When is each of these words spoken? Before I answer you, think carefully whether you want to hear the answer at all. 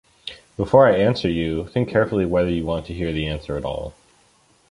Before 0.57 0.87
I 0.87 0.97
answer 0.97 1.29
you, 1.29 1.67
think 1.67 1.87
carefully 1.87 2.25
whether 2.25 2.49
you 2.49 2.65
want 2.65 2.87
to 2.87 2.93
hear 2.95 3.11
the 3.13 3.27
answer 3.27 3.55
at 3.55 3.63
all. 3.63 3.93